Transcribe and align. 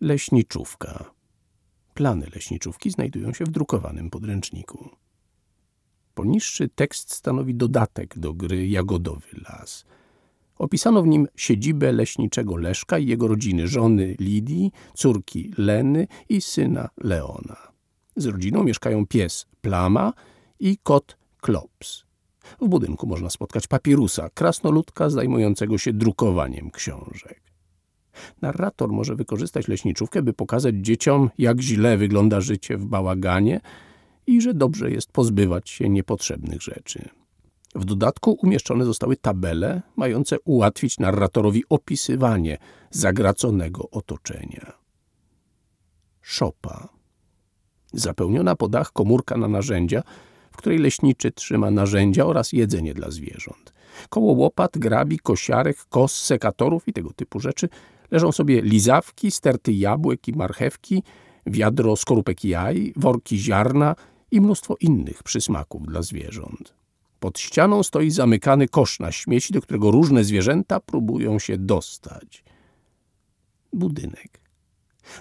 Leśniczówka. 0.00 1.10
Plany 1.94 2.26
leśniczówki 2.34 2.90
znajdują 2.90 3.32
się 3.32 3.44
w 3.44 3.50
drukowanym 3.50 4.10
podręczniku. 4.10 4.88
Poniższy 6.14 6.68
tekst 6.68 7.14
stanowi 7.14 7.54
dodatek 7.54 8.18
do 8.18 8.34
gry 8.34 8.68
Jagodowy 8.68 9.28
Las. 9.48 9.84
Opisano 10.58 11.02
w 11.02 11.06
nim 11.06 11.28
siedzibę 11.36 11.92
leśniczego 11.92 12.56
Leszka 12.56 12.98
i 12.98 13.06
jego 13.06 13.28
rodziny, 13.28 13.68
żony 13.68 14.16
Lidii, 14.20 14.72
córki 14.94 15.52
Leny 15.58 16.06
i 16.28 16.40
syna 16.40 16.88
Leona. 16.96 17.56
Z 18.16 18.26
rodziną 18.26 18.64
mieszkają 18.64 19.06
pies 19.06 19.46
Plama 19.60 20.12
i 20.60 20.78
kot 20.82 21.16
Klops. 21.40 22.04
W 22.60 22.68
budynku 22.68 23.06
można 23.06 23.30
spotkać 23.30 23.66
papirusa, 23.66 24.30
krasnoludka 24.30 25.10
zajmującego 25.10 25.78
się 25.78 25.92
drukowaniem 25.92 26.70
książek. 26.70 27.49
Narrator 28.42 28.92
może 28.92 29.14
wykorzystać 29.14 29.68
leśniczówkę, 29.68 30.22
by 30.22 30.32
pokazać 30.32 30.74
dzieciom, 30.74 31.30
jak 31.38 31.60
źle 31.60 31.96
wygląda 31.96 32.40
życie 32.40 32.76
w 32.76 32.86
bałaganie 32.86 33.60
i 34.26 34.40
że 34.40 34.54
dobrze 34.54 34.90
jest 34.90 35.12
pozbywać 35.12 35.70
się 35.70 35.88
niepotrzebnych 35.88 36.62
rzeczy. 36.62 37.08
W 37.74 37.84
dodatku 37.84 38.38
umieszczone 38.42 38.84
zostały 38.84 39.16
tabele 39.16 39.82
mające 39.96 40.40
ułatwić 40.40 40.98
narratorowi 40.98 41.64
opisywanie 41.68 42.58
zagraconego 42.90 43.90
otoczenia. 43.90 44.72
Szopa. 46.22 46.88
Zapełniona 47.92 48.56
po 48.56 48.68
dach 48.68 48.92
komórka 48.92 49.36
na 49.36 49.48
narzędzia, 49.48 50.02
w 50.52 50.56
której 50.56 50.78
leśniczy 50.78 51.32
trzyma 51.32 51.70
narzędzia 51.70 52.26
oraz 52.26 52.52
jedzenie 52.52 52.94
dla 52.94 53.10
zwierząt. 53.10 53.72
Koło 54.08 54.32
łopat, 54.32 54.78
grabi, 54.78 55.18
kosiarek, 55.18 55.76
kos, 55.88 56.16
sekatorów 56.16 56.88
i 56.88 56.92
tego 56.92 57.12
typu 57.12 57.40
rzeczy 57.40 57.68
leżą 58.10 58.32
sobie 58.32 58.62
lizawki, 58.62 59.30
sterty 59.30 59.72
jabłek 59.72 60.28
i 60.28 60.32
marchewki, 60.32 61.02
wiadro 61.46 61.96
skorupek 61.96 62.44
jaj, 62.44 62.92
worki 62.96 63.38
ziarna 63.38 63.94
i 64.30 64.40
mnóstwo 64.40 64.76
innych 64.80 65.22
przysmaków 65.22 65.86
dla 65.86 66.02
zwierząt. 66.02 66.74
Pod 67.20 67.38
ścianą 67.38 67.82
stoi 67.82 68.10
zamykany 68.10 68.68
kosz 68.68 69.00
na 69.00 69.12
śmieci, 69.12 69.52
do 69.52 69.60
którego 69.60 69.90
różne 69.90 70.24
zwierzęta 70.24 70.80
próbują 70.80 71.38
się 71.38 71.58
dostać. 71.58 72.44
Budynek. 73.72 74.40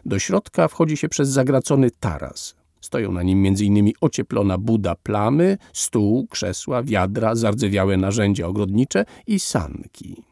Do 0.06 0.20
środka 0.20 0.68
wchodzi 0.68 0.98
się 0.98 1.10
przez 1.10 1.30
zagracony 1.30 1.92
taras. 1.92 2.56
Stoją 2.82 3.12
na 3.12 3.24
nim 3.24 3.46
m.in. 3.46 3.92
ocieplona 4.02 4.58
buda 4.58 4.96
plamy, 4.96 5.58
stół, 5.74 6.28
krzesła, 6.28 6.84
wiadra, 6.84 7.36
zardzewiałe 7.36 7.98
narzędzia 7.98 8.48
ogrodnicze 8.48 9.06
i 9.28 9.40
sanki. 9.40 10.24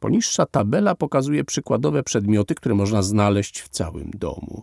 Poniższa 0.00 0.46
tabela 0.46 0.94
pokazuje 0.94 1.44
przykładowe 1.44 2.02
przedmioty, 2.02 2.54
które 2.54 2.74
można 2.74 3.02
znaleźć 3.02 3.60
w 3.60 3.68
całym 3.68 4.10
domu. 4.10 4.62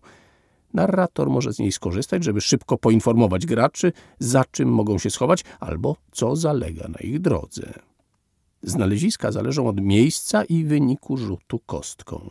Narrator 0.73 1.29
może 1.29 1.53
z 1.53 1.59
niej 1.59 1.71
skorzystać, 1.71 2.23
żeby 2.23 2.41
szybko 2.41 2.77
poinformować 2.77 3.45
graczy, 3.45 3.91
za 4.19 4.45
czym 4.51 4.69
mogą 4.69 4.97
się 4.97 5.09
schować 5.09 5.43
albo 5.59 5.95
co 6.11 6.35
zalega 6.35 6.87
na 6.87 6.99
ich 6.99 7.19
drodze. 7.19 7.73
Znaleziska 8.63 9.31
zależą 9.31 9.67
od 9.67 9.81
miejsca 9.81 10.43
i 10.43 10.63
wyniku 10.63 11.17
rzutu 11.17 11.59
kostką. 11.59 12.29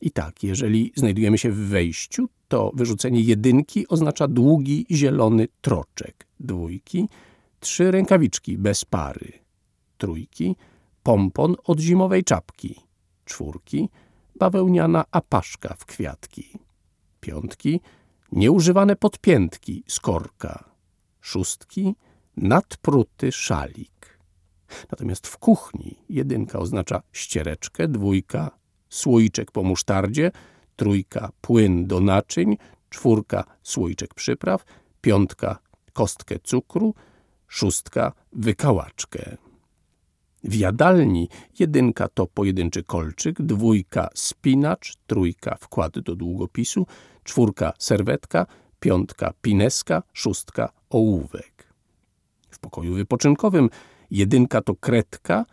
I 0.00 0.10
tak, 0.10 0.42
jeżeli 0.42 0.92
znajdujemy 0.96 1.38
się 1.38 1.50
w 1.50 1.68
wejściu, 1.68 2.28
to 2.48 2.72
wyrzucenie 2.74 3.20
jedynki 3.20 3.88
oznacza 3.88 4.28
długi 4.28 4.86
zielony 4.90 5.48
troczek, 5.60 6.26
dwójki, 6.40 7.08
trzy 7.60 7.90
rękawiczki 7.90 8.58
bez 8.58 8.84
pary, 8.84 9.32
trójki, 9.98 10.56
pompon 11.02 11.56
od 11.64 11.80
zimowej 11.80 12.24
czapki, 12.24 12.80
czwórki, 13.24 13.88
bawełniana 14.34 15.04
apaszka 15.10 15.74
w 15.78 15.84
kwiatki 15.84 16.58
piątki, 17.20 17.80
nieużywane 18.32 18.96
podpiętki 18.96 19.84
z 19.86 20.00
korka, 20.00 20.64
szóstki, 21.20 21.94
nadpruty 22.36 23.32
szalik. 23.32 24.18
Natomiast 24.90 25.26
w 25.26 25.38
kuchni 25.38 25.96
jedynka 26.08 26.58
oznacza 26.58 27.02
ściereczkę, 27.12 27.88
dwójka 27.88 28.50
słoiczek 28.88 29.50
po 29.50 29.62
musztardzie, 29.62 30.30
trójka 30.76 31.30
płyn 31.40 31.86
do 31.86 32.00
naczyń, 32.00 32.56
czwórka 32.90 33.44
słoiczek 33.62 34.14
przypraw, 34.14 34.64
piątka 35.00 35.58
kostkę 35.92 36.38
cukru, 36.38 36.94
szóstka 37.46 38.12
wykałaczkę. 38.32 39.36
W 40.44 40.54
jadalni 40.54 41.28
jedynka 41.58 42.08
to 42.08 42.26
pojedynczy 42.26 42.84
kolczyk, 42.84 43.42
dwójka 43.42 44.08
spinacz, 44.14 44.94
trójka 45.06 45.56
wkład 45.60 45.98
do 45.98 46.16
długopisu, 46.16 46.86
czwórka 47.24 47.72
serwetka, 47.78 48.46
piątka 48.80 49.32
pineska, 49.42 50.02
szóstka 50.12 50.72
ołówek. 50.90 51.74
W 52.50 52.58
pokoju 52.58 52.94
wypoczynkowym 52.94 53.70
jedynka 54.10 54.60
to 54.60 54.74
kredka, 54.74 55.44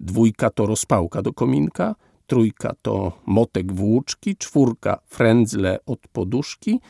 dwójka 0.00 0.50
to 0.50 0.66
rozpałka 0.66 1.22
do 1.22 1.32
kominka, 1.32 1.94
trójka 2.26 2.74
to 2.82 3.12
motek 3.26 3.72
włóczki, 3.72 4.36
czwórka 4.36 4.98
frędzle 5.06 5.78
od 5.86 6.08
poduszki, 6.12 6.80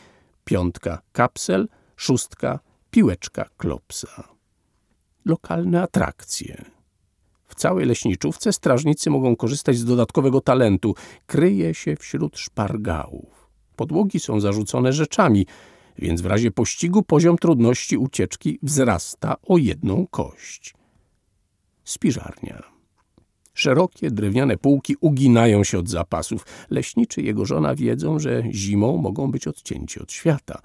piątka 0.45 1.01
kapsel, 1.11 1.67
szóstka 1.95 2.59
piłeczka 2.91 3.45
klopsa. 3.57 4.23
Lokalne 5.25 5.81
atrakcje. 5.81 6.72
Całej 7.63 7.85
leśniczówce 7.85 8.53
strażnicy 8.53 9.09
mogą 9.09 9.35
korzystać 9.35 9.77
z 9.77 9.85
dodatkowego 9.85 10.41
talentu. 10.41 10.95
Kryje 11.25 11.73
się 11.73 11.95
wśród 11.95 12.37
szpargałów. 12.37 13.49
Podłogi 13.75 14.19
są 14.19 14.39
zarzucone 14.39 14.93
rzeczami, 14.93 15.45
więc 15.97 16.21
w 16.21 16.25
razie 16.25 16.51
pościgu 16.51 17.03
poziom 17.03 17.37
trudności 17.37 17.97
ucieczki 17.97 18.59
wzrasta 18.63 19.35
o 19.47 19.57
jedną 19.57 20.07
kość. 20.07 20.73
Spiżarnia. 21.83 22.63
Szerokie 23.53 24.11
drewniane 24.11 24.57
półki 24.57 24.95
uginają 25.01 25.63
się 25.63 25.79
od 25.79 25.89
zapasów. 25.89 26.45
Leśniczy 26.69 27.21
i 27.21 27.25
jego 27.25 27.45
żona 27.45 27.75
wiedzą, 27.75 28.19
że 28.19 28.43
zimą 28.51 28.97
mogą 28.97 29.31
być 29.31 29.47
odcięci 29.47 29.99
od 29.99 30.11
świata. 30.11 30.61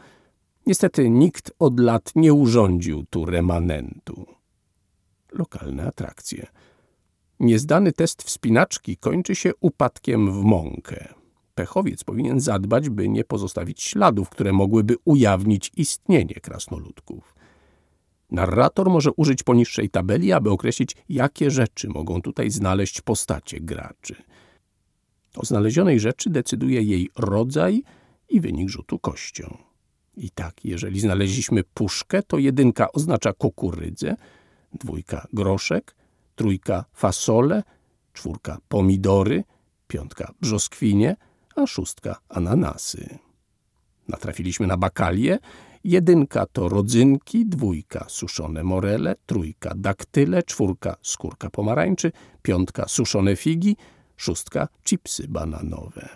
Niestety 0.67 1.11
nikt 1.11 1.53
od 1.59 1.81
lat 1.81 2.13
nie 2.17 2.35
urządził 2.35 3.05
tu 3.11 3.25
remanentu. 3.25 4.27
Lokalne 5.33 5.87
atrakcje. 5.87 6.47
Niezdany 7.41 7.93
test 7.93 8.23
wspinaczki 8.23 8.97
kończy 8.97 9.35
się 9.35 9.53
upadkiem 9.61 10.33
w 10.33 10.45
mąkę. 10.45 11.15
Pechowiec 11.55 12.05
powinien 12.05 12.41
zadbać, 12.41 12.89
by 12.89 13.09
nie 13.09 13.25
pozostawić 13.25 13.83
śladów, 13.83 14.29
które 14.29 14.53
mogłyby 14.53 14.97
ujawnić 15.05 15.73
istnienie 15.77 16.35
krasnoludków. 16.35 17.35
Narrator 18.31 18.91
może 18.91 19.11
użyć 19.13 19.43
poniższej 19.43 19.91
tabeli, 19.91 20.33
aby 20.33 20.51
określić, 20.51 20.97
jakie 21.09 21.51
rzeczy 21.51 21.89
mogą 21.89 22.23
tutaj 22.23 22.51
znaleźć 22.51 23.01
postacie 23.01 23.61
graczy. 23.61 24.15
O 25.37 25.47
znalezionej 25.47 26.01
rzeczy 26.01 26.31
decyduje 26.31 26.83
jej 26.83 27.11
rodzaj 27.17 27.83
i 28.29 28.41
wynik 28.41 28.69
rzutu 28.69 28.99
kością. 28.99 29.59
I 30.17 30.31
tak, 30.31 30.65
jeżeli 30.65 31.01
znaleźliśmy 31.01 31.65
puszkę, 31.65 32.23
to 32.23 32.39
jedynka 32.39 32.93
oznacza 32.93 33.33
kukurydzę, 33.33 34.17
dwójka 34.73 35.27
groszek, 35.33 35.95
trójka 36.39 36.85
fasole, 36.93 37.63
czwórka 38.13 38.59
pomidory, 38.69 39.45
piątka 39.89 40.33
brzoskwinie, 40.41 41.17
a 41.57 41.67
szóstka 41.67 42.21
ananasy. 42.29 43.19
Natrafiliśmy 44.09 44.67
na 44.67 44.77
bakalię. 44.77 45.39
Jedynka 45.85 46.47
to 46.47 46.69
rodzynki, 46.69 47.47
dwójka 47.47 48.05
suszone 48.09 48.63
morele, 48.65 49.15
trójka 49.27 49.73
daktyle, 49.77 50.43
czwórka 50.43 50.97
skórka 51.03 51.51
pomarańczy, 51.51 52.13
piątka 52.43 52.89
suszone 52.89 53.37
figi, 53.37 53.77
szóstka 54.17 54.69
chipsy 54.85 55.29
bananowe. 55.29 56.09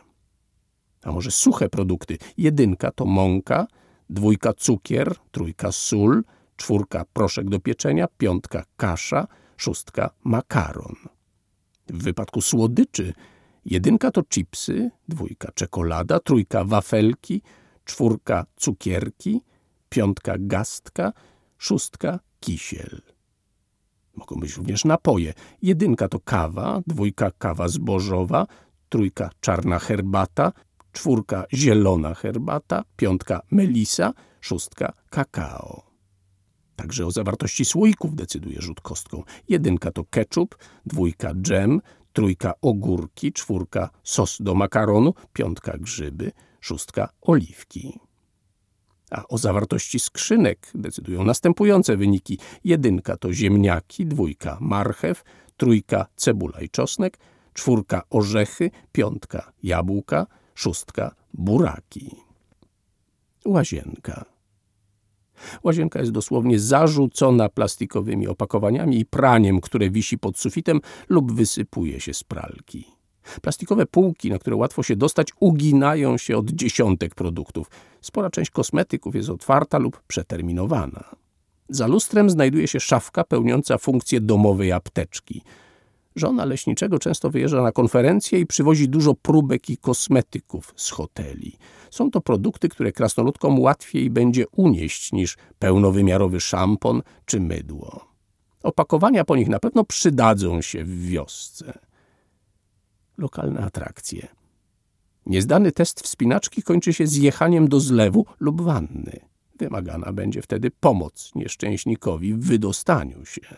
A 1.02 1.12
może 1.12 1.30
suche 1.30 1.68
produkty? 1.68 2.18
Jedynka 2.38 2.90
to 2.90 3.04
mąka, 3.04 3.66
dwójka 4.10 4.52
cukier, 4.52 5.14
trójka 5.30 5.72
sól, 5.72 6.22
czwórka 6.56 7.04
proszek 7.12 7.48
do 7.48 7.60
pieczenia, 7.60 8.06
piątka 8.18 8.64
kasza, 8.76 9.26
szóstka 9.62 10.10
makaron. 10.24 10.96
W 11.88 12.02
wypadku 12.02 12.40
słodyczy 12.40 13.14
jedynka 13.64 14.10
to 14.10 14.22
chipsy, 14.22 14.90
dwójka 15.08 15.52
czekolada, 15.54 16.20
trójka 16.20 16.64
wafelki, 16.64 17.42
czwórka 17.84 18.46
cukierki, 18.56 19.42
piątka 19.88 20.34
gastka, 20.38 21.12
szóstka 21.58 22.20
kisiel. 22.40 23.00
Mogą 24.14 24.36
być 24.40 24.56
również 24.56 24.84
napoje. 24.84 25.34
Jedynka 25.62 26.08
to 26.08 26.20
kawa, 26.20 26.80
dwójka 26.86 27.30
kawa 27.30 27.68
zbożowa, 27.68 28.46
trójka 28.88 29.30
czarna 29.40 29.78
herbata, 29.78 30.52
czwórka 30.92 31.44
zielona 31.52 32.14
herbata, 32.14 32.84
piątka 32.96 33.42
melisa, 33.50 34.12
szóstka 34.40 34.92
kakao. 35.10 35.91
Także 36.76 37.06
o 37.06 37.10
zawartości 37.10 37.64
słoików 37.64 38.14
decyduje 38.14 38.60
rzut 38.60 38.80
kostką. 38.80 39.22
Jedynka 39.48 39.92
to 39.92 40.04
ketchup, 40.04 40.56
dwójka 40.86 41.34
dżem, 41.34 41.80
trójka 42.12 42.54
ogórki, 42.62 43.32
czwórka 43.32 43.90
sos 44.02 44.36
do 44.40 44.54
makaronu, 44.54 45.14
piątka 45.32 45.78
grzyby, 45.78 46.32
szóstka 46.60 47.08
oliwki. 47.22 47.98
A 49.10 49.28
o 49.28 49.38
zawartości 49.38 50.00
skrzynek 50.00 50.70
decydują 50.74 51.24
następujące 51.24 51.96
wyniki. 51.96 52.38
Jedynka 52.64 53.16
to 53.16 53.32
ziemniaki, 53.32 54.06
dwójka 54.06 54.58
marchew, 54.60 55.24
trójka 55.56 56.06
cebula 56.16 56.60
i 56.60 56.68
czosnek, 56.68 57.18
czwórka 57.52 58.02
orzechy, 58.10 58.70
piątka 58.92 59.52
jabłka, 59.62 60.26
szóstka 60.54 61.14
buraki. 61.34 62.16
Łazienka. 63.44 64.31
Łazienka 65.64 66.00
jest 66.00 66.12
dosłownie 66.12 66.58
zarzucona 66.58 67.48
plastikowymi 67.48 68.28
opakowaniami 68.28 68.98
i 68.98 69.04
praniem, 69.04 69.60
które 69.60 69.90
wisi 69.90 70.18
pod 70.18 70.38
sufitem 70.38 70.80
lub 71.08 71.32
wysypuje 71.32 72.00
się 72.00 72.14
z 72.14 72.24
pralki. 72.24 72.84
Plastikowe 73.42 73.86
półki, 73.86 74.30
na 74.30 74.38
które 74.38 74.56
łatwo 74.56 74.82
się 74.82 74.96
dostać, 74.96 75.28
uginają 75.40 76.18
się 76.18 76.36
od 76.36 76.50
dziesiątek 76.50 77.14
produktów. 77.14 77.70
Spora 78.00 78.30
część 78.30 78.50
kosmetyków 78.50 79.14
jest 79.14 79.28
otwarta 79.28 79.78
lub 79.78 80.02
przeterminowana. 80.06 81.04
Za 81.68 81.86
lustrem 81.86 82.30
znajduje 82.30 82.68
się 82.68 82.80
szafka 82.80 83.24
pełniąca 83.24 83.78
funkcję 83.78 84.20
domowej 84.20 84.72
apteczki– 84.72 85.42
Żona 86.16 86.44
leśniczego 86.44 86.98
często 86.98 87.30
wyjeżdża 87.30 87.62
na 87.62 87.72
konferencje 87.72 88.40
i 88.40 88.46
przywozi 88.46 88.88
dużo 88.88 89.14
próbek 89.14 89.70
i 89.70 89.76
kosmetyków 89.76 90.74
z 90.76 90.90
hoteli. 90.90 91.56
Są 91.90 92.10
to 92.10 92.20
produkty, 92.20 92.68
które 92.68 92.92
krasnoludkom 92.92 93.60
łatwiej 93.60 94.10
będzie 94.10 94.48
unieść 94.48 95.12
niż 95.12 95.36
pełnowymiarowy 95.58 96.40
szampon 96.40 97.02
czy 97.26 97.40
mydło. 97.40 98.08
Opakowania 98.62 99.24
po 99.24 99.36
nich 99.36 99.48
na 99.48 99.58
pewno 99.58 99.84
przydadzą 99.84 100.62
się 100.62 100.84
w 100.84 101.06
wiosce. 101.06 101.78
Lokalne 103.18 103.60
atrakcje. 103.60 104.28
Niezdany 105.26 105.72
test 105.72 106.00
wspinaczki 106.00 106.62
kończy 106.62 106.92
się 106.92 107.06
zjechaniem 107.06 107.68
do 107.68 107.80
zlewu 107.80 108.26
lub 108.40 108.62
wanny. 108.62 109.20
Wymagana 109.58 110.12
będzie 110.12 110.42
wtedy 110.42 110.70
pomoc 110.70 111.30
nieszczęśnikowi 111.34 112.34
w 112.34 112.46
wydostaniu 112.46 113.24
się. 113.24 113.56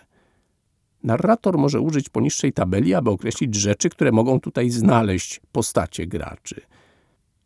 Narrator 1.05 1.59
może 1.59 1.81
użyć 1.81 2.09
poniższej 2.09 2.53
tabeli, 2.53 2.95
aby 2.95 3.11
określić 3.11 3.55
rzeczy, 3.55 3.91
które 3.91 4.12
mogą 4.12 4.41
tutaj 4.41 4.71
znaleźć 4.71 5.41
postacie 5.53 6.06
graczy. 6.06 6.61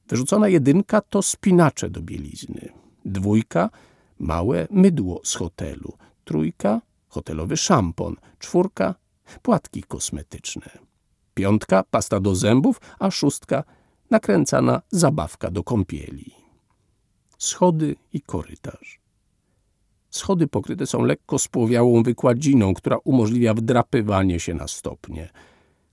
Wyrzucona 0.08 0.48
jedynka 0.48 1.00
to 1.00 1.22
spinacze 1.22 1.90
do 1.90 2.02
bielizny. 2.02 2.68
Dwójka 3.04 3.70
małe 4.18 4.66
mydło 4.70 5.20
z 5.24 5.34
hotelu. 5.34 5.92
Trójka 6.24 6.80
hotelowy 7.08 7.56
szampon. 7.56 8.16
Czwórka 8.38 8.94
płatki 9.42 9.82
kosmetyczne. 9.82 10.78
Piątka 11.34 11.84
pasta 11.90 12.20
do 12.20 12.34
zębów, 12.34 12.80
a 12.98 13.10
szóstka 13.10 13.64
nakręcana 14.10 14.82
zabawka 14.90 15.50
do 15.50 15.64
kąpieli. 15.64 16.34
Schody 17.38 17.96
i 18.12 18.20
korytarz. 18.20 19.00
Schody 20.10 20.46
pokryte 20.46 20.86
są 20.86 21.02
lekko 21.02 21.38
spłowiałą 21.38 22.02
wykładziną, 22.02 22.74
która 22.74 22.96
umożliwia 23.04 23.54
wdrapywanie 23.54 24.40
się 24.40 24.54
na 24.54 24.68
stopnie. 24.68 25.28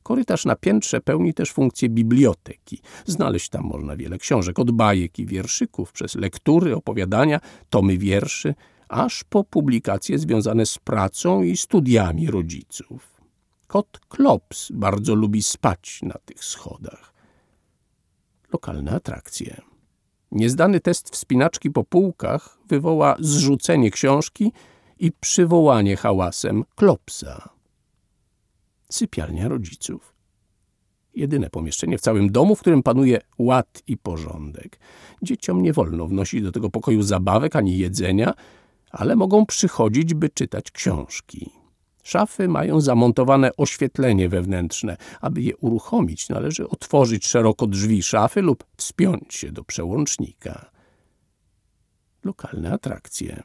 Korytarz 0.04 0.46
na 0.46 0.56
piętrze 0.56 1.02
pełni 1.02 1.34
też 1.34 1.52
funkcję 1.52 1.90
biblioteki. 1.90 2.82
Znaleźć 3.06 3.50
tam 3.50 3.64
można 3.64 3.96
wiele 3.98 4.18
książek, 4.18 4.60
od 4.60 4.72
bajek 4.72 5.20
i 5.20 5.26
wierszyków, 5.26 5.92
przez 5.92 6.16
lektury, 6.16 6.76
opowiadania, 6.76 7.40
tomy 7.70 7.98
wierszy, 7.98 8.56
aż 8.90 9.24
po 9.24 9.44
publikacje 9.44 10.20
związane 10.20 10.66
z 10.66 10.78
pracą 10.78 11.44
i 11.44 11.58
studiami 11.58 12.28
rodziców. 12.28 13.22
Kot 13.68 14.00
Klops 14.10 14.72
bardzo 14.72 15.16
lubi 15.16 15.44
spać 15.44 16.00
na 16.04 16.16
tych 16.26 16.44
schodach. 16.44 17.14
Lokalne 18.54 18.92
atrakcje. 18.92 19.75
Niezdany 20.32 20.80
test 20.80 21.10
wspinaczki 21.10 21.72
po 21.72 21.84
półkach 21.84 22.58
wywoła 22.68 23.16
zrzucenie 23.20 23.92
książki 23.92 24.52
i 25.00 25.12
przywołanie 25.12 25.96
hałasem 25.96 26.64
klopsa. 26.76 27.50
Sypialnia 28.90 29.48
rodziców. 29.48 30.14
Jedyne 31.16 31.50
pomieszczenie 31.50 31.98
w 31.98 32.02
całym 32.02 32.32
domu, 32.32 32.56
w 32.56 32.60
którym 32.60 32.84
panuje 32.84 33.22
ład 33.38 33.84
i 33.88 33.98
porządek. 33.98 34.80
Dzieciom 35.22 35.62
nie 35.62 35.74
wolno 35.74 36.08
wnosić 36.08 36.42
do 36.42 36.52
tego 36.52 36.70
pokoju 36.70 37.02
zabawek 37.02 37.56
ani 37.56 37.78
jedzenia, 37.78 38.34
ale 38.92 39.16
mogą 39.16 39.46
przychodzić, 39.46 40.14
by 40.14 40.30
czytać 40.30 40.72
książki. 40.72 41.65
Szafy 42.06 42.48
mają 42.48 42.82
zamontowane 42.82 43.52
oświetlenie 43.58 44.30
wewnętrzne. 44.30 44.98
Aby 45.22 45.42
je 45.42 45.58
uruchomić, 45.58 46.30
należy 46.30 46.70
otworzyć 46.70 47.28
szeroko 47.28 47.68
drzwi 47.68 48.04
szafy 48.04 48.42
lub 48.42 48.64
wspiąć 48.78 49.36
się 49.36 49.52
do 49.52 49.64
przełącznika. 49.64 50.72
Lokalne 52.24 52.72
atrakcje. 52.72 53.44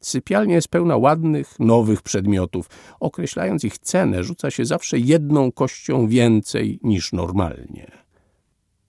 Sypialnia 0.00 0.54
jest 0.54 0.68
pełna 0.68 0.96
ładnych, 0.96 1.60
nowych 1.60 2.02
przedmiotów. 2.02 2.68
Określając 3.00 3.64
ich 3.64 3.78
cenę, 3.78 4.24
rzuca 4.24 4.50
się 4.50 4.64
zawsze 4.64 4.98
jedną 4.98 5.52
kością 5.52 6.08
więcej 6.08 6.78
niż 6.82 7.12
normalnie. 7.12 7.90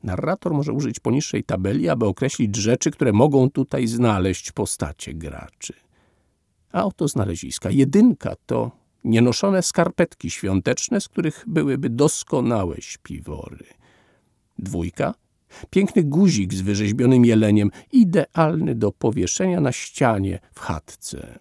Narrator 0.04 0.54
może 0.54 0.74
użyć 0.74 1.00
poniższej 1.00 1.44
tabeli, 1.44 1.89
aby 1.89 2.06
określić 2.06 2.56
rzeczy, 2.56 2.92
które 2.92 3.13
mogą 3.13 3.50
tutaj 3.50 3.88
znaleźć 3.88 4.51
postacie 4.51 5.13
graczy. 5.13 5.74
A 6.71 6.86
oto 6.86 7.07
znaleziska. 7.07 7.69
Jedynka 7.69 8.36
to 8.45 8.87
nienoszone 9.07 9.63
skarpetki 9.63 10.31
świąteczne, 10.31 11.01
z 11.01 11.07
których 11.07 11.44
byłyby 11.48 11.89
doskonałe 11.89 12.75
śpiwory. 12.80 13.65
Dwójka 14.59 15.13
piękny 15.69 16.04
guzik 16.04 16.54
z 16.54 16.62
wyrzeźbionym 16.62 17.25
jeleniem, 17.25 17.71
idealny 17.92 18.75
do 18.75 18.92
powieszenia 18.92 19.62
na 19.62 19.71
ścianie 19.71 20.39
w 20.54 20.59
chatce. 20.59 21.39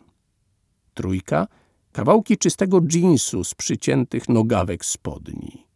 Trójka 0.94 1.46
kawałki 1.92 2.38
czystego 2.38 2.80
dżinsu 2.80 3.44
z 3.44 3.54
przyciętych 3.54 4.28
nogawek 4.28 4.84
spodni. 4.84 5.66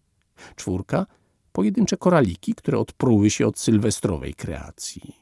Czwórka 0.57 1.07
pojedyncze 1.53 1.97
koraliki, 1.97 2.55
które 2.55 2.79
odpruły 2.79 3.31
się 3.31 3.47
od 3.47 3.59
sylwestrowej 3.59 4.35
kreacji. 4.35 5.17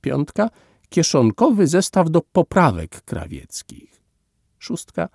Piątka 0.00 0.50
kieszonkowy 0.88 1.66
zestaw 1.66 2.10
do 2.10 2.20
poprawek 2.20 3.02
krawieckich. 3.02 4.02
Szóstka 4.58 5.08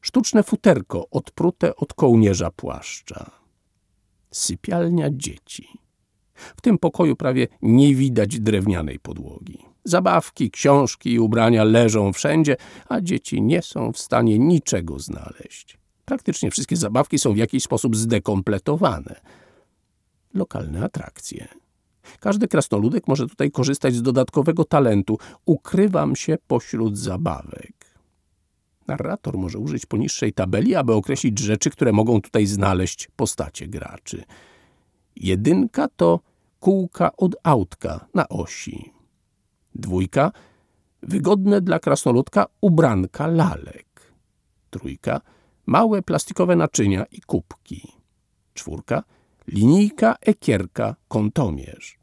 sztuczne 0.00 0.42
futerko 0.42 1.06
odprute 1.10 1.76
od 1.76 1.94
kołnierza 1.94 2.50
płaszcza. 2.50 3.30
Sypialnia 4.30 5.08
dzieci. 5.10 5.68
W 6.34 6.60
tym 6.60 6.78
pokoju 6.78 7.16
prawie 7.16 7.48
nie 7.62 7.94
widać 7.94 8.40
drewnianej 8.40 8.98
podłogi. 8.98 9.58
Zabawki, 9.84 10.50
książki 10.50 11.12
i 11.12 11.18
ubrania 11.18 11.64
leżą 11.64 12.12
wszędzie, 12.12 12.56
a 12.88 13.00
dzieci 13.00 13.42
nie 13.42 13.62
są 13.62 13.92
w 13.92 13.98
stanie 13.98 14.38
niczego 14.38 14.98
znaleźć. 14.98 15.78
Praktycznie 16.04 16.50
wszystkie 16.50 16.76
zabawki 16.76 17.18
są 17.18 17.32
w 17.32 17.36
jakiś 17.36 17.64
sposób 17.64 17.96
zdekompletowane. 17.96 19.20
Lokalne 20.34 20.84
atrakcje. 20.84 21.48
Każdy 22.20 22.48
krasnoludek 22.48 23.08
może 23.08 23.26
tutaj 23.26 23.50
korzystać 23.50 23.94
z 23.94 24.02
dodatkowego 24.02 24.64
talentu. 24.64 25.18
Ukrywam 25.44 26.16
się 26.16 26.36
pośród 26.46 26.98
zabawek. 26.98 27.79
Narrator 28.90 29.38
może 29.38 29.58
użyć 29.58 29.86
poniższej 29.86 30.32
tabeli, 30.32 30.74
aby 30.74 30.92
określić 30.94 31.38
rzeczy, 31.38 31.70
które 31.70 31.92
mogą 31.92 32.20
tutaj 32.20 32.46
znaleźć 32.46 33.08
postacie 33.16 33.68
graczy. 33.68 34.24
Jedynka 35.16 35.88
to 35.96 36.20
kółka 36.60 37.16
od 37.16 37.36
autka 37.42 38.06
na 38.14 38.28
osi. 38.28 38.92
Dwójka 39.74 40.32
wygodne 41.02 41.60
dla 41.60 41.78
krasnoludka 41.78 42.46
ubranka 42.60 43.26
lalek. 43.26 44.12
Trójka 44.70 45.20
małe 45.66 46.02
plastikowe 46.02 46.56
naczynia 46.56 47.04
i 47.04 47.20
kubki. 47.20 47.92
Czwórka 48.54 49.02
linijka, 49.46 50.16
ekierka, 50.20 50.96
kątomierz. 51.08 51.98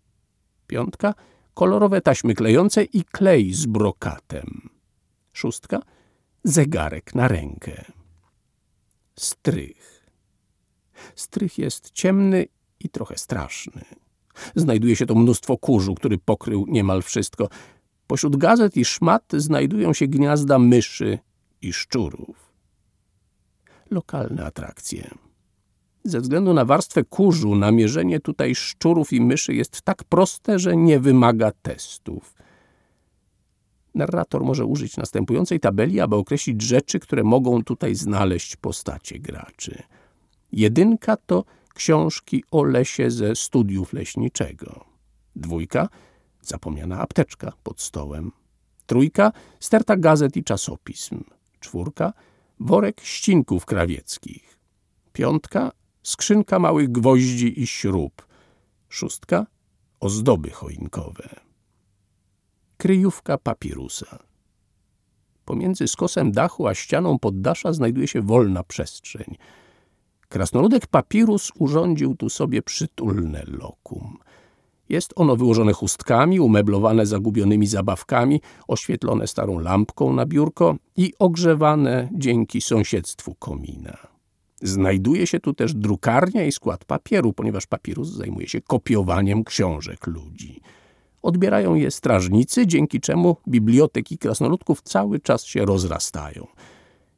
Piątka 0.68 1.14
kolorowe 1.54 2.02
taśmy 2.02 2.34
klejące 2.34 2.84
i 2.84 3.04
klej 3.04 3.54
z 3.54 3.66
brokatem. 3.66 4.70
Szóstka 5.34 5.82
zegarek 6.44 7.16
na 7.16 7.28
rękę. 7.28 7.86
Strych. 9.16 10.08
Strych 11.16 11.58
jest 11.58 11.92
ciemny 11.92 12.46
i 12.80 12.90
trochę 12.90 13.18
straszny. 13.18 13.82
Znajduje 14.56 14.96
się 14.96 15.06
tu 15.06 15.16
mnóstwo 15.16 15.58
kurzu, 15.58 15.96
który 15.96 16.18
pokrył 16.18 16.66
niemal 16.68 17.02
wszystko. 17.02 17.50
Pośród 18.08 18.36
gazet 18.36 18.78
i 18.78 18.86
szmat 18.86 19.24
znajdują 19.34 19.94
się 19.94 20.08
gniazda 20.08 20.60
myszy 20.60 21.20
i 21.62 21.74
szczurów. 21.74 22.54
Lokalne 23.90 24.46
atrakcje. 24.46 25.10
Ze 26.04 26.22
względu 26.22 26.54
na 26.54 26.66
warstwę 26.66 27.04
kurzu, 27.04 27.56
namierzenie 27.56 28.20
tutaj 28.20 28.56
szczurów 28.56 29.14
i 29.14 29.22
myszy 29.22 29.54
jest 29.54 29.82
tak 29.82 30.04
proste, 30.04 30.60
że 30.60 30.78
nie 30.78 31.00
wymaga 31.00 31.52
testów. 31.62 32.34
Narrator 33.98 34.44
może 34.44 34.66
użyć 34.66 34.98
następującej 34.98 35.60
tabeli, 35.60 36.00
aby 36.00 36.16
określić 36.16 36.62
rzeczy, 36.62 37.00
które 37.00 37.24
mogą 37.24 37.64
tutaj 37.64 37.96
znaleźć 37.96 38.56
postacie 38.56 39.20
graczy. 39.20 39.84
Jedynka 40.52 41.18
to 41.18 41.44
książki 41.74 42.44
o 42.52 42.64
lesie 42.64 43.12
ze 43.12 43.36
studiów 43.36 43.94
leśniczego. 43.94 44.86
Dwójka 45.36 45.90
zapomniana 46.42 47.00
apteczka 47.00 47.54
pod 47.64 47.82
stołem. 47.82 48.32
Trójka 48.86 49.32
sterta 49.60 49.98
gazet 49.98 50.38
i 50.38 50.44
czasopism. 50.44 51.24
Czwórka 51.60 52.14
worek 52.60 53.02
ścinków 53.02 53.66
krawieckich. 53.66 54.60
Piątka 55.14 55.72
skrzynka 56.04 56.60
małych 56.60 56.92
gwoździ 56.92 57.62
i 57.62 57.68
śrub. 57.68 58.28
Szóstka 58.90 59.46
ozdoby 60.00 60.50
choinkowe. 60.50 61.47
Kryjówka 62.78 63.38
papirusa. 63.38 64.20
Pomiędzy 65.46 65.88
skosem 65.88 66.32
dachu 66.32 66.68
a 66.68 66.74
ścianą 66.74 67.20
poddasza 67.20 67.74
znajduje 67.74 68.08
się 68.08 68.22
wolna 68.22 68.64
przestrzeń. 68.64 69.36
Krasnoludek 70.30 70.88
papirus 70.88 71.52
urządził 71.60 72.16
tu 72.16 72.30
sobie 72.30 72.62
przytulne 72.62 73.44
lokum. 73.48 74.18
Jest 74.90 75.14
ono 75.16 75.36
wyłożone 75.36 75.74
chustkami, 75.74 76.40
umeblowane 76.40 77.06
zagubionymi 77.06 77.68
zabawkami, 77.68 78.42
oświetlone 78.68 79.28
starą 79.28 79.60
lampką 79.60 80.14
na 80.14 80.26
biurko 80.26 80.76
i 80.98 81.14
ogrzewane 81.20 82.10
dzięki 82.14 82.62
sąsiedztwu 82.62 83.36
komina. 83.36 83.98
Znajduje 84.62 85.28
się 85.28 85.40
tu 85.40 85.54
też 85.54 85.74
drukarnia 85.74 86.46
i 86.46 86.52
skład 86.52 86.86
papieru, 86.86 87.34
ponieważ 87.34 87.68
papirus 87.68 88.10
zajmuje 88.10 88.48
się 88.48 88.62
kopiowaniem 88.62 89.44
książek 89.44 90.08
ludzi. 90.08 90.62
Odbierają 91.28 91.76
je 91.76 91.92
strażnicy, 91.92 92.68
dzięki 92.68 93.00
czemu 93.00 93.38
biblioteki 93.48 94.18
krasnoludków 94.18 94.82
cały 94.82 95.20
czas 95.20 95.46
się 95.46 95.66
rozrastają. 95.66 96.48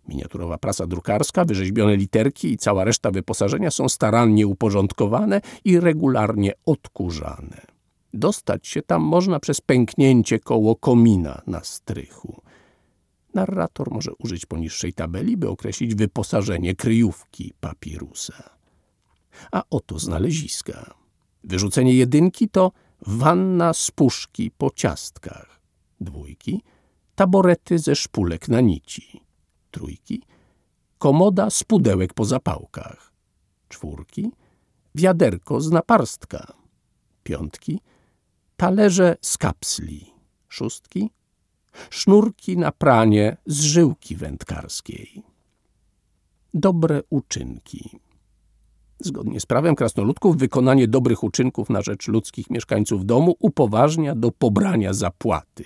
Miniaturowa 0.07 0.57
prasa 0.57 0.87
drukarska, 0.87 1.45
wyrzeźbione 1.45 1.95
literki 1.95 2.51
i 2.51 2.57
cała 2.57 2.83
reszta 2.83 3.11
wyposażenia 3.11 3.71
są 3.71 3.89
starannie 3.89 4.47
uporządkowane 4.47 5.41
i 5.65 5.79
regularnie 5.79 6.53
odkurzane. 6.65 7.61
Dostać 8.13 8.67
się 8.67 8.81
tam 8.81 9.01
można 9.01 9.39
przez 9.39 9.61
pęknięcie 9.61 10.39
koło 10.39 10.75
komina 10.75 11.41
na 11.47 11.63
strychu. 11.63 12.41
Narrator 13.33 13.91
może 13.91 14.11
użyć 14.13 14.45
poniższej 14.45 14.93
tabeli, 14.93 15.37
by 15.37 15.49
określić 15.49 15.95
wyposażenie 15.95 16.75
kryjówki 16.75 17.53
papirusa. 17.59 18.49
A 19.51 19.63
oto 19.69 19.99
znaleziska. 19.99 20.93
Wyrzucenie 21.43 21.93
jedynki 21.93 22.49
to 22.49 22.71
wanna 23.01 23.73
z 23.73 23.91
puszki 23.91 24.51
po 24.51 24.69
ciastkach. 24.75 25.61
Dwójki 26.01 26.63
taborety 27.15 27.79
ze 27.79 27.95
szpulek 27.95 28.47
na 28.47 28.61
nici. 28.61 29.21
Trójki 29.71 30.23
komoda 30.97 31.49
z 31.49 31.63
pudełek 31.63 32.13
po 32.13 32.25
zapałkach. 32.25 33.13
Czwórki 33.69 34.31
wiaderko 34.95 35.61
z 35.61 35.71
naparstka. 35.71 36.53
Piątki 37.23 37.79
talerze 38.57 39.17
z 39.21 39.37
kapsli. 39.37 40.13
Szóstki 40.47 41.09
sznurki 41.89 42.57
na 42.57 42.71
pranie 42.71 43.37
z 43.45 43.61
żyłki 43.61 44.15
wędkarskiej. 44.15 45.23
Dobre 46.53 47.01
uczynki. 47.09 47.99
Zgodnie 49.01 49.39
z 49.39 49.45
prawem 49.45 49.75
krasnoludków, 49.75 50.37
wykonanie 50.37 50.87
dobrych 50.87 51.23
uczynków 51.23 51.69
na 51.69 51.81
rzecz 51.81 52.07
ludzkich 52.07 52.49
mieszkańców 52.49 53.05
domu 53.05 53.35
upoważnia 53.39 54.15
do 54.15 54.31
pobrania 54.31 54.93
zapłaty. 54.93 55.63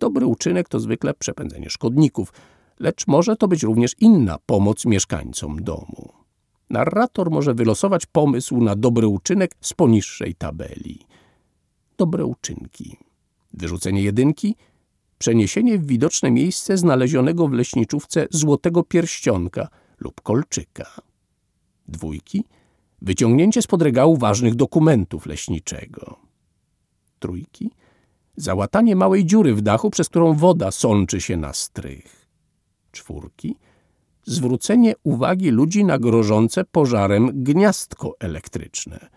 Dobry 0.00 0.26
uczynek 0.26 0.68
to 0.68 0.80
zwykle 0.80 1.14
przepędzenie 1.14 1.70
szkodników, 1.70 2.32
lecz 2.80 3.06
może 3.06 3.36
to 3.36 3.48
być 3.48 3.62
również 3.62 3.94
inna 4.00 4.38
pomoc 4.46 4.84
mieszkańcom 4.84 5.64
domu. 5.64 6.12
Narrator 6.70 7.30
może 7.30 7.54
wylosować 7.54 8.06
pomysł 8.06 8.60
na 8.60 8.76
dobry 8.76 9.06
uczynek 9.06 9.50
z 9.60 9.74
poniższej 9.74 10.34
tabeli. 10.34 11.06
Dobre 11.98 12.24
uczynki. 12.24 12.96
Wyrzucenie 13.54 14.02
jedynki, 14.02 14.56
przeniesienie 15.18 15.78
w 15.78 15.86
widoczne 15.86 16.30
miejsce 16.30 16.78
znalezionego 16.78 17.48
w 17.48 17.52
leśniczówce 17.52 18.26
złotego 18.30 18.82
pierścionka 18.82 19.68
lub 20.00 20.20
kolczyka. 20.20 20.86
Dwójki– 21.88 22.44
wyciągnięcie 23.02 23.62
spod 23.62 23.82
regału 23.82 24.16
ważnych 24.16 24.54
dokumentów 24.54 25.26
leśniczego. 25.26 26.16
Trójki, 27.18 27.70
załatanie 28.36 28.96
małej 28.96 29.26
dziury 29.26 29.54
w 29.54 29.60
dachu, 29.60 29.90
przez 29.90 30.08
którą 30.08 30.34
woda 30.34 30.70
sączy 30.70 31.20
się 31.20 31.36
na 31.36 31.52
strych. 31.52 32.26
Czwórki, 32.92 33.56
zwrócenie 34.24 34.94
uwagi 35.04 35.50
ludzi 35.50 35.84
na 35.84 35.98
grożące 35.98 36.64
pożarem 36.64 37.30
gniazdko 37.34 38.16
elektryczne. 38.20 39.08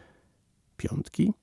Piątki, 0.78 1.34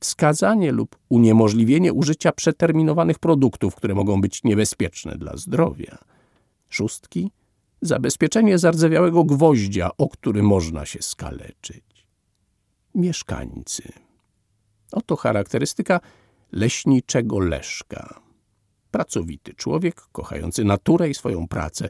wskazanie 0.00 0.72
lub 0.72 0.96
uniemożliwienie 1.08 1.92
użycia 1.92 2.32
przeterminowanych 2.32 3.18
produktów, 3.18 3.74
które 3.74 3.94
mogą 3.94 4.20
być 4.20 4.44
niebezpieczne 4.44 5.16
dla 5.18 5.36
zdrowia. 5.36 5.98
Szóstki, 6.68 7.30
zabezpieczenie 7.82 8.58
zardzewiałego 8.58 9.24
gwoździa, 9.24 9.90
o 9.98 10.08
który 10.08 10.42
można 10.42 10.86
się 10.86 11.02
skaleczyć. 11.02 12.06
Mieszkańcy. 12.94 13.92
Oto 14.92 15.16
charakterystyka 15.16 16.00
leśniczego 16.52 17.38
Leszka. 17.38 18.20
Pracowity 18.90 19.54
człowiek, 19.54 20.00
kochający 20.12 20.64
naturę 20.64 21.10
i 21.10 21.14
swoją 21.14 21.48
pracę. 21.48 21.88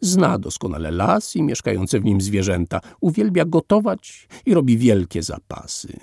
Zna 0.00 0.38
doskonale 0.38 0.90
las 0.90 1.36
i 1.36 1.42
mieszkające 1.42 2.00
w 2.00 2.04
nim 2.04 2.20
zwierzęta. 2.20 2.80
Uwielbia 3.00 3.44
gotować 3.44 4.28
i 4.46 4.54
robi 4.54 4.78
wielkie 4.78 5.22
zapasy. 5.22 5.98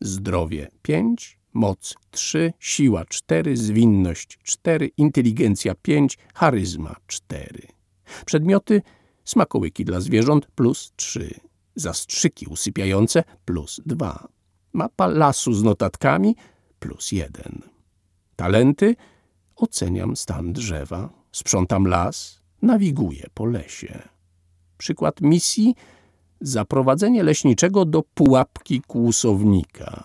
Zdrowie 0.00 0.70
pięć, 0.82 1.38
moc 1.52 1.94
trzy, 2.10 2.52
siła 2.58 3.04
cztery, 3.04 3.56
zwinność 3.56 4.38
cztery, 4.42 4.90
inteligencja 4.96 5.74
pięć, 5.82 6.18
charyzma 6.34 6.96
cztery. 7.06 7.75
Przedmioty 8.26 8.82
smakołyki 9.24 9.84
dla 9.84 10.00
zwierząt 10.00 10.46
plus 10.46 10.92
3, 10.96 11.40
zastrzyki 11.74 12.46
usypiające 12.46 13.24
plus 13.44 13.80
2, 13.86 14.28
mapa 14.72 15.06
lasu 15.06 15.54
z 15.54 15.62
notatkami 15.62 16.36
plus 16.78 17.12
1. 17.12 17.62
Talenty 18.36 18.96
oceniam 19.56 20.16
stan 20.16 20.52
drzewa, 20.52 21.08
sprzątam 21.32 21.86
las, 21.86 22.40
nawiguję 22.62 23.26
po 23.34 23.46
lesie. 23.46 24.08
Przykład 24.78 25.20
misji 25.20 25.74
zaprowadzenie 26.40 27.22
leśniczego 27.22 27.84
do 27.84 28.02
pułapki 28.02 28.82
kłusownika. 28.82 30.04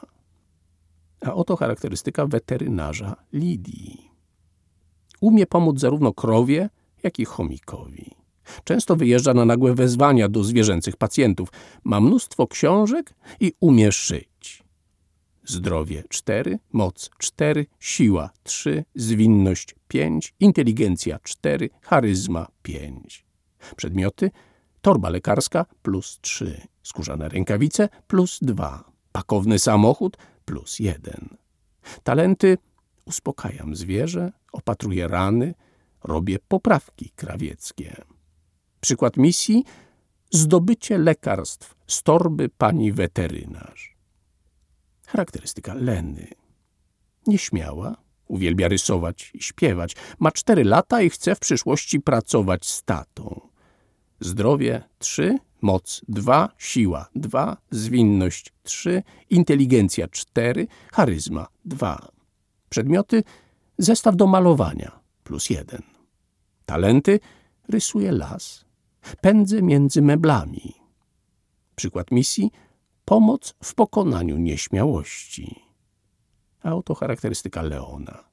A 1.25 1.33
oto 1.33 1.55
charakterystyka 1.55 2.27
weterynarza 2.27 3.15
Lidii. 3.33 4.11
Umie 5.21 5.47
pomóc 5.47 5.79
zarówno 5.79 6.13
krowie, 6.13 6.69
jak 7.03 7.19
i 7.19 7.25
chomikowi. 7.25 8.11
Często 8.63 8.95
wyjeżdża 8.95 9.33
na 9.33 9.45
nagłe 9.45 9.75
wezwania 9.75 10.29
do 10.29 10.43
zwierzęcych 10.43 10.97
pacjentów. 10.97 11.49
Ma 11.83 12.01
mnóstwo 12.01 12.47
książek 12.47 13.13
i 13.39 13.53
umie 13.59 13.91
szyć. 13.91 14.63
Zdrowie 15.43 16.03
4, 16.09 16.59
moc 16.73 17.09
4, 17.17 17.65
siła 17.79 18.29
3, 18.43 18.83
zwinność 18.95 19.75
5, 19.87 20.33
inteligencja 20.39 21.19
4, 21.23 21.69
charyzma 21.81 22.47
5. 22.63 23.25
Przedmioty 23.75 24.31
torba 24.81 25.09
lekarska 25.09 25.65
plus 25.81 26.19
3, 26.21 26.61
skórzane 26.83 27.29
rękawice 27.29 27.89
plus 28.07 28.39
2, 28.41 28.83
pakowny 29.11 29.59
samochód 29.59 30.17
plus 30.45 30.79
1. 30.79 31.37
Talenty 32.03 32.57
uspokajam 33.05 33.75
zwierzę, 33.75 34.31
opatruję 34.51 35.07
rany, 35.07 35.53
robię 36.03 36.39
poprawki 36.47 37.11
krawieckie. 37.15 38.03
Przykład 38.81 39.17
misji 39.17 39.63
zdobycie 40.31 40.97
lekarstw 40.97 41.75
z 41.87 42.03
torby 42.03 42.49
pani 42.49 42.91
weterynarz. 42.91 43.97
Charakterystyka 45.07 45.73
Leny. 45.73 46.27
Nieśmiała, 47.27 47.95
uwielbia 48.27 48.67
rysować 48.67 49.31
i 49.33 49.43
śpiewać. 49.43 49.95
Ma 50.19 50.31
cztery 50.31 50.63
lata 50.63 51.01
i 51.01 51.09
chce 51.09 51.35
w 51.35 51.39
przyszłości 51.39 51.99
pracować 51.99 52.65
z 52.65 52.83
tatą. 52.83 53.41
Zdrowie 54.19 54.83
trzy, 54.99 55.37
moc 55.61 56.01
dwa, 56.07 56.49
siła 56.57 57.09
dwa, 57.15 57.57
zwinność 57.71 58.53
trzy, 58.63 59.03
inteligencja 59.29 60.07
cztery, 60.07 60.67
charyzma 60.91 61.47
dwa. 61.65 62.07
Przedmioty 62.69 63.23
zestaw 63.77 64.15
do 64.15 64.27
malowania 64.27 65.00
plus 65.31 65.49
jeden. 65.49 65.81
Talenty 66.65 67.19
rysuje 67.69 68.11
las. 68.11 68.65
Pędzę 69.21 69.61
między 69.61 70.01
meblami. 70.01 70.73
Przykład 71.75 72.11
misji 72.11 72.51
pomoc 73.05 73.53
w 73.63 73.75
pokonaniu 73.75 74.37
nieśmiałości. 74.37 75.55
A 76.63 76.75
oto 76.75 76.95
charakterystyka 76.95 77.61
Leona. 77.61 78.23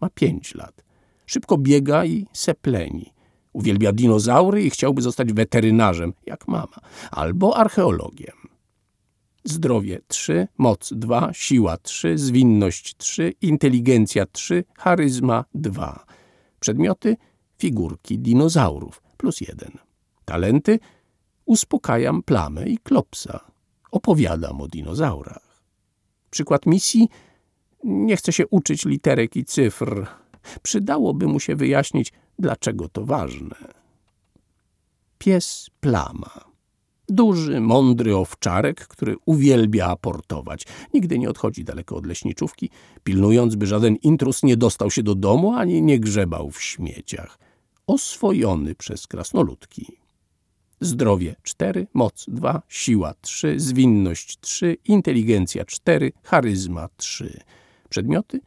Ma 0.00 0.10
pięć 0.10 0.54
lat. 0.54 0.84
Szybko 1.26 1.58
biega 1.58 2.04
i 2.04 2.26
sepleni. 2.32 3.12
Uwielbia 3.52 3.92
dinozaury 3.92 4.62
i 4.64 4.70
chciałby 4.70 5.02
zostać 5.02 5.32
weterynarzem, 5.32 6.12
jak 6.26 6.48
mama, 6.48 6.78
albo 7.10 7.56
archeologiem. 7.56 8.36
Zdrowie 9.44 10.00
3, 10.08 10.48
moc 10.58 10.92
2, 10.92 11.30
siła 11.32 11.76
3, 11.76 12.18
zwinność 12.18 12.96
3, 12.96 13.32
inteligencja 13.40 14.26
3, 14.26 14.64
charyzma 14.76 15.44
2. 15.54 16.08
Przedmioty 16.60 17.16
figurki 17.58 18.18
dinozaurów 18.18 19.02
plus 19.16 19.40
1. 19.40 19.78
Talenty 20.24 20.78
uspokajam 21.44 22.22
plamę 22.22 22.68
i 22.68 22.78
klopsa. 22.78 23.40
Opowiadam 23.90 24.60
o 24.60 24.68
dinozaurach. 24.68 25.62
Przykład 26.30 26.66
misji 26.66 27.08
nie 27.84 28.16
chce 28.16 28.32
się 28.32 28.46
uczyć 28.46 28.84
literek 28.84 29.36
i 29.36 29.44
cyfr. 29.44 30.06
Przydałoby 30.62 31.26
mu 31.26 31.40
się 31.40 31.56
wyjaśnić, 31.56 32.12
dlaczego 32.38 32.88
to 32.88 33.04
ważne. 33.04 33.56
Pies 35.18 35.70
plama. 35.80 36.47
Duży, 37.08 37.60
mądry 37.60 38.16
owczarek, 38.16 38.86
który 38.86 39.16
uwielbia 39.26 39.86
aportować. 39.86 40.62
Nigdy 40.94 41.18
nie 41.18 41.30
odchodzi 41.30 41.64
daleko 41.64 41.96
od 41.96 42.06
leśniczówki, 42.06 42.70
pilnując, 43.04 43.54
by 43.56 43.66
żaden 43.66 43.96
intrus 43.96 44.42
nie 44.42 44.56
dostał 44.56 44.90
się 44.90 45.02
do 45.02 45.14
domu 45.14 45.52
ani 45.52 45.82
nie 45.82 46.00
grzebał 46.00 46.50
w 46.50 46.62
śmieciach. 46.62 47.38
Oswojony 47.86 48.74
przez 48.74 49.06
krasnoludki. 49.06 49.98
Zdrowie 50.80 51.36
4, 51.42 51.86
moc 51.94 52.24
2, 52.28 52.62
siła 52.68 53.14
3, 53.20 53.60
zwinność 53.60 54.38
3, 54.40 54.76
inteligencja 54.84 55.64
4, 55.64 56.12
charyzma 56.22 56.88
3. 56.96 57.40
Przedmioty 57.88 58.40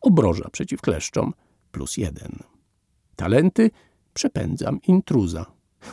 obroża 0.00 0.48
przeciw 0.52 0.80
kleszczom 0.80 1.32
plus 1.72 1.96
1. 1.96 2.38
Talenty 3.16 3.70
przepędzam 4.14 4.80
intruza, 4.86 5.46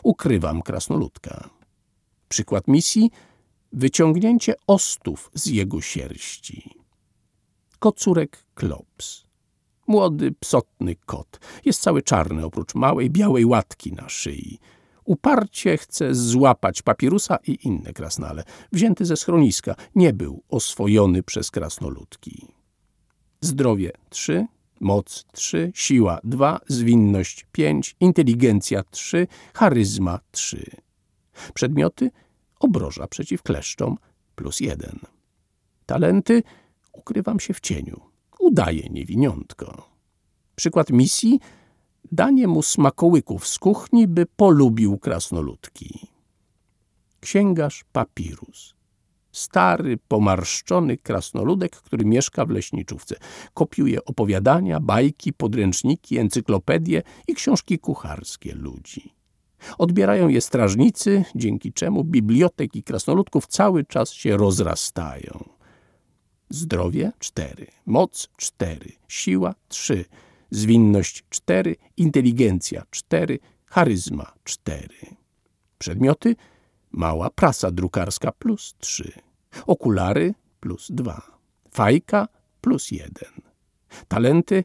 ukrywam 0.03 0.61
krasnoludka. 0.61 1.49
Przykład 2.35 2.67
misji 2.67 3.11
wyciągnięcie 3.73 4.53
ostów 4.67 5.31
z 5.33 5.45
jego 5.45 5.81
sierści. 5.81 6.69
Kocurek 7.79 8.45
Klops. 8.55 9.23
Młody, 9.87 10.31
psotny 10.39 10.95
kot. 11.05 11.39
Jest 11.65 11.81
cały 11.81 12.01
czarny, 12.01 12.45
oprócz 12.45 12.75
małej, 12.75 13.09
białej 13.09 13.45
łatki 13.45 13.93
na 13.93 14.09
szyi. 14.09 14.59
Uparcie 15.03 15.77
chce 15.77 16.15
złapać 16.15 16.81
papirusa 16.81 17.37
i 17.47 17.67
inne 17.67 17.93
krasnale. 17.93 18.43
Wzięty 18.71 19.05
ze 19.05 19.17
schroniska, 19.17 19.75
nie 19.95 20.13
był 20.13 20.43
oswojony 20.49 21.23
przez 21.23 21.51
krasnoludki. 21.51 22.47
Zdrowie 23.41 23.91
3, 24.09 24.47
moc 24.79 25.25
3, 25.31 25.71
siła 25.75 26.19
2, 26.23 26.59
zwinność 26.67 27.45
5, 27.51 27.95
inteligencja 27.99 28.83
3, 28.91 29.27
charyzma 29.53 30.19
3. 30.31 30.65
Przedmioty 31.53 32.11
obroża 32.65 33.07
przeciw 33.07 33.43
kleszczom 33.43 33.97
plus 34.35 34.59
1. 34.59 34.99
Talenty 35.85 36.43
ukrywam 36.91 37.39
się 37.39 37.53
w 37.53 37.59
cieniu, 37.59 38.01
udaję 38.39 38.89
niewiniątko. 38.89 39.89
Przykład 40.55 40.89
misji 40.89 41.39
danie 42.11 42.47
mu 42.47 42.61
smakołyków 42.61 43.47
z 43.47 43.59
kuchni, 43.59 44.07
by 44.07 44.25
polubił 44.25 44.97
krasnoludki. 44.97 46.07
Księgarz 47.19 47.85
Papirus. 47.91 48.75
Stary, 49.31 49.97
pomarszczony 50.07 50.97
krasnoludek, 50.97 51.75
który 51.75 52.05
mieszka 52.05 52.45
w 52.45 52.49
leśniczówce. 52.49 53.15
Kopiuje 53.53 54.05
opowiadania, 54.05 54.79
bajki, 54.79 55.33
podręczniki, 55.33 56.17
encyklopedie 56.17 57.03
i 57.27 57.35
książki 57.35 57.79
kucharskie 57.79 58.55
ludzi. 58.55 59.13
Odbierają 59.77 60.27
je 60.27 60.41
strażnicy, 60.41 61.23
dzięki 61.35 61.73
czemu 61.73 62.03
biblioteki 62.03 62.83
krasnoludków 62.83 63.47
cały 63.47 63.85
czas 63.85 64.11
się 64.11 64.37
rozrastają. 64.37 65.49
Zdrowie 66.49 67.11
4, 67.19 67.67
moc 67.85 68.29
4, 68.37 68.91
siła 69.07 69.55
3, 69.67 70.05
zwinność 70.51 71.23
4, 71.29 71.75
inteligencja 71.97 72.83
4, 72.91 73.39
charyzma 73.65 74.33
4. 74.43 74.87
Przedmioty 75.77 76.35
mała 76.91 77.29
prasa 77.29 77.71
drukarska 77.71 78.31
plus 78.31 78.75
3, 78.79 79.11
okulary 79.67 80.33
plus 80.59 80.87
2, 80.89 81.21
fajka 81.71 82.27
plus 82.61 82.91
1. 82.91 83.11
Talenty 84.07 84.63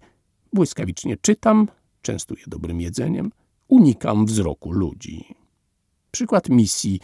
błyskawicznie 0.52 1.16
czytam, 1.16 1.68
częstuję 2.02 2.42
dobrym 2.46 2.80
jedzeniem, 2.80 3.30
unikam 3.70 4.26
wzroku 4.26 4.72
ludzi. 4.72 5.24
Przykład 6.10 6.48
misji. 6.48 7.00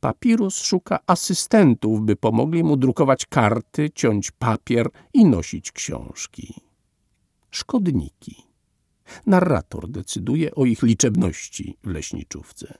Papirus 0.00 0.56
szuka 0.56 0.98
asystentów, 1.06 2.00
by 2.00 2.16
pomogli 2.16 2.64
mu 2.64 2.76
drukować 2.76 3.26
karty, 3.26 3.90
ciąć 3.90 4.30
papier 4.30 4.90
i 5.14 5.24
nosić 5.24 5.72
książki. 5.72 6.54
Szkodniki. 7.50 8.36
Narrator 9.26 9.88
decyduje 9.88 10.54
o 10.54 10.64
ich 10.64 10.82
liczebności 10.82 11.76
w 11.84 11.86
leśniczówce. 11.86 12.78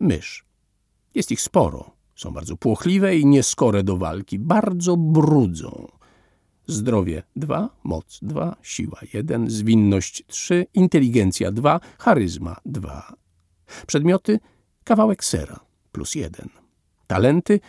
Mysz. 0.00 0.44
Jest 1.14 1.30
ich 1.30 1.40
sporo. 1.40 1.90
Są 2.14 2.30
bardzo 2.30 2.56
płochliwe 2.56 3.16
i 3.16 3.26
nieskore 3.26 3.82
do 3.82 3.96
walki. 3.96 4.38
Bardzo 4.38 4.96
brudzą. 4.96 5.86
Zdrowie 6.66 7.22
2, 7.36 7.68
moc 7.84 8.18
2, 8.22 8.56
siła 8.62 9.00
1, 9.12 9.50
zwinność 9.50 10.24
3, 10.26 10.66
inteligencja 10.74 11.52
2, 11.52 11.80
charyzma 11.98 12.56
2. 12.64 13.14
Przedmioty 13.86 14.38
kawałek 14.84 15.24
sera 15.24 15.60
plus 15.92 16.14
1. 16.14 16.48
Talenty 17.06 17.60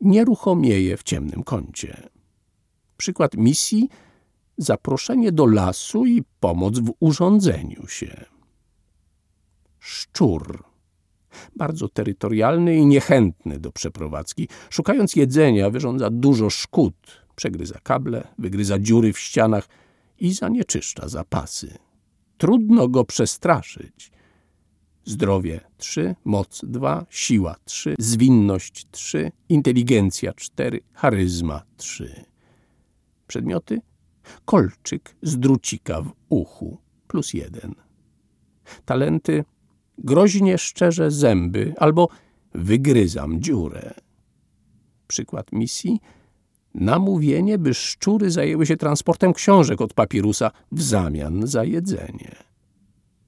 nieruchomieje 0.00 0.96
w 0.96 1.02
ciemnym 1.02 1.42
kącie. 1.42 2.08
Przykład 2.96 3.36
misji 3.36 3.88
zaproszenie 4.58 5.32
do 5.32 5.46
lasu 5.46 6.06
i 6.06 6.22
pomoc 6.40 6.78
w 6.78 6.92
urządzeniu 7.00 7.86
się. 7.86 8.24
Szczur. 9.78 10.64
Bardzo 11.56 11.88
terytorialny 11.88 12.76
i 12.76 12.86
niechętny 12.86 13.58
do 13.58 13.72
przeprowadzki. 13.72 14.48
Szukając 14.70 15.16
jedzenia 15.16 15.70
wyrządza 15.70 16.10
dużo 16.10 16.50
szkód, 16.50 17.27
przegryza 17.38 17.78
kable, 17.82 18.28
wygryza 18.38 18.78
dziury 18.78 19.12
w 19.12 19.18
ścianach 19.18 19.68
i 20.18 20.32
zanieczyszcza 20.32 21.08
zapasy. 21.08 21.78
Trudno 22.38 22.88
go 22.88 23.04
przestraszyć. 23.04 24.10
Zdrowie 25.04 25.60
3, 25.76 26.14
moc 26.24 26.60
2, 26.64 27.06
siła 27.10 27.56
3, 27.64 27.94
zwinność 27.98 28.86
3, 28.90 29.32
inteligencja 29.48 30.32
4, 30.32 30.80
charyzma 30.92 31.62
3. 31.76 32.24
Przedmioty 33.26 33.80
kolczyk 34.44 35.16
z 35.22 35.38
drucika 35.38 36.02
w 36.02 36.12
uchu 36.28 36.78
plus 37.08 37.34
1. 37.34 37.74
Talenty 38.84 39.44
groźnie 39.98 40.58
szczerze 40.58 41.10
zęby 41.10 41.74
albo 41.76 42.08
wygryzam 42.54 43.42
dziurę. 43.42 43.94
Przykład 45.06 45.52
misji 45.52 46.00
namówienie, 46.80 47.58
by 47.58 47.74
szczury 47.74 48.30
zajęły 48.30 48.66
się 48.66 48.76
transportem 48.76 49.32
książek 49.32 49.80
od 49.80 49.94
papirusa 49.94 50.50
w 50.72 50.82
zamian 50.82 51.46
za 51.46 51.64
jedzenie. 51.64 52.47